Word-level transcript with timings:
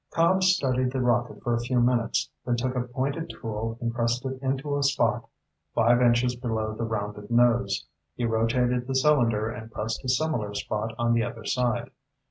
Cobb 0.09 0.41
studied 0.41 0.91
the 0.93 0.99
rocket 0.99 1.43
for 1.43 1.53
a 1.53 1.59
few 1.59 1.79
minutes, 1.79 2.27
then 2.43 2.55
took 2.55 2.75
a 2.75 2.81
pointed 2.81 3.29
tool 3.29 3.77
and 3.79 3.93
pressed 3.93 4.25
it 4.25 4.41
into 4.41 4.75
a 4.75 4.81
spot 4.81 5.29
five 5.75 6.01
inches 6.01 6.35
below 6.35 6.73
the 6.73 6.85
rounded 6.85 7.29
nose. 7.29 7.85
He 8.15 8.25
rotated 8.25 8.87
the 8.87 8.95
cylinder 8.95 9.51
and 9.51 9.69
pressed 9.71 10.03
a 10.03 10.09
similar 10.09 10.55
spot 10.55 10.95
on 10.97 11.13
the 11.13 11.23
other 11.23 11.45
side. 11.45 11.91